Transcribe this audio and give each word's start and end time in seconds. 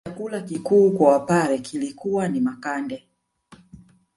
Chakula 0.05 0.41
kikuu 0.41 0.91
kwa 0.91 1.09
wapare 1.11 1.59
kilikuwa 1.59 2.27
ni 2.27 2.41
makande 2.41 3.07